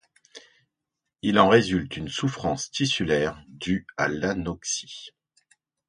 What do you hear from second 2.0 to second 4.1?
souffrance tissulaire due à